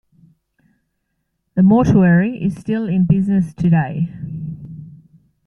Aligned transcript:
The 1.53 1.61
mortuary 1.61 2.43
is 2.43 2.59
still 2.59 2.87
in 2.87 3.05
business 3.05 3.53
today. 3.53 4.11